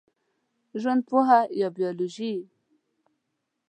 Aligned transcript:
ژوندپوهه 0.81 1.39
یا 1.59 1.67
بېولوژي 1.75 2.33